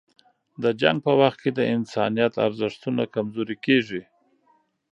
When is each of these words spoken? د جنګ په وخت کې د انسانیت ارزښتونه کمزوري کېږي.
د 0.63 0.65
جنګ 0.81 0.97
په 1.05 1.11
وخت 1.21 1.39
کې 1.43 1.51
د 1.57 1.61
انسانیت 1.75 2.33
ارزښتونه 2.47 3.03
کمزوري 3.15 3.57
کېږي. 3.65 4.01